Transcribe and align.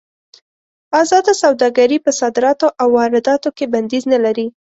ازاده 1.01 1.33
سوداګري 1.43 1.97
په 2.05 2.11
صادراتو 2.19 2.67
او 2.81 2.87
وارداتو 2.97 3.49
کې 3.57 3.65
بندیز 3.73 4.03
نه 4.13 4.19
لري. 4.25 4.47